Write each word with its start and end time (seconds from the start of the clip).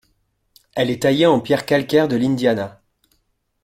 Elle 0.73 0.89
est 0.89 1.03
taillée 1.03 1.27
en 1.27 1.39
pierre 1.39 1.63
calcaire 1.63 2.07
de 2.07 2.15
l'Indiana. 2.15 2.81